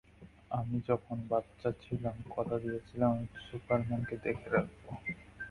আমি 0.51 0.77
যখন 0.89 1.17
বাচ্চা 1.31 1.69
ছিলাম, 1.83 2.15
কথা 2.29 2.55
দিয়েছিলাম 2.59 3.09
আমি 3.15 3.27
সুপারম্যানকে 3.47 4.15
দেখে 4.25 4.47
রাখব। 4.49 4.83